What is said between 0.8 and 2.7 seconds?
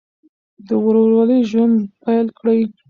ورورولۍ ژوند پیل کړئ.